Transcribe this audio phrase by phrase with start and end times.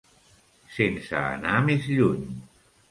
[0.79, 2.27] Sense anar més lluny.